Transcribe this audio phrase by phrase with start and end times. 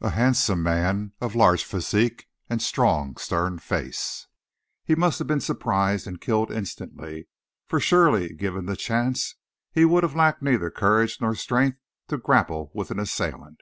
[0.00, 4.26] A handsome man, of large physique and strong, stern face,
[4.82, 7.28] he must have been surprised, and killed instantly;
[7.68, 9.36] for surely, given the chance,
[9.70, 11.78] he would have lacked neither courage nor strength
[12.08, 13.60] to grapple with an assailant.